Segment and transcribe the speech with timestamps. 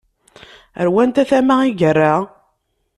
[0.77, 2.13] Ɣer wanta tama i yerra?